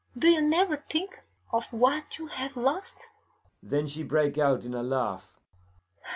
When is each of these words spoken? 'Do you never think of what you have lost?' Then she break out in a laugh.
'Do 0.17 0.27
you 0.29 0.41
never 0.41 0.77
think 0.89 1.19
of 1.53 1.65
what 1.67 2.17
you 2.17 2.25
have 2.25 2.57
lost?' 2.57 3.07
Then 3.61 3.85
she 3.87 4.01
break 4.01 4.35
out 4.39 4.65
in 4.65 4.73
a 4.73 4.81
laugh. 4.81 5.37